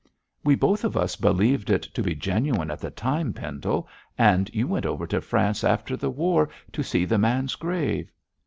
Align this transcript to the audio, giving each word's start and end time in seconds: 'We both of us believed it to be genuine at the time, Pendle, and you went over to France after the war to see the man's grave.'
'We 0.43 0.55
both 0.55 0.83
of 0.83 0.97
us 0.97 1.15
believed 1.15 1.69
it 1.69 1.83
to 1.83 2.01
be 2.01 2.15
genuine 2.15 2.71
at 2.71 2.79
the 2.79 2.89
time, 2.89 3.33
Pendle, 3.33 3.87
and 4.17 4.49
you 4.51 4.65
went 4.65 4.87
over 4.87 5.05
to 5.05 5.21
France 5.21 5.63
after 5.63 5.95
the 5.95 6.09
war 6.09 6.49
to 6.71 6.81
see 6.81 7.05
the 7.05 7.19
man's 7.19 7.53
grave.' 7.53 8.09